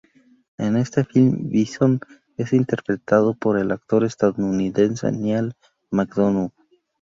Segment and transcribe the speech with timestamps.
[0.57, 1.99] En este film Bison
[2.35, 5.55] es interpretado por el actor estadounidense Neal
[5.91, 6.51] McDonough.